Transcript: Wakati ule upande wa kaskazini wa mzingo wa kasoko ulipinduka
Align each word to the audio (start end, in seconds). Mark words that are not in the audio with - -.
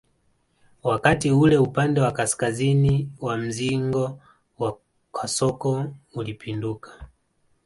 Wakati 0.83 1.31
ule 1.31 1.57
upande 1.57 2.01
wa 2.01 2.11
kaskazini 2.11 3.09
wa 3.21 3.37
mzingo 3.37 4.19
wa 4.59 4.77
kasoko 5.13 5.85
ulipinduka 6.13 7.07